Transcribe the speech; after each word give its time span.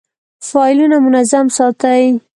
فایلونه 0.49 0.97
منظم 1.03 1.47
ساتئ؟ 1.57 2.03